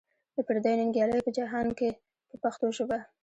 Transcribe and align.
د 0.35 0.37
پردیو 0.47 0.77
ننګیالیو 0.79 1.25
په 1.27 1.31
جهان 1.37 1.67
کې 1.77 1.89
په 2.29 2.35
پښتو 2.43 2.67
ژبه. 2.77 2.97